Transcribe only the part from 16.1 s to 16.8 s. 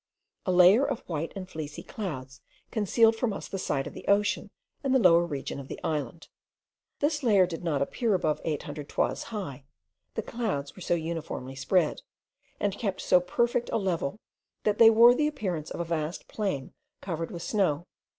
plain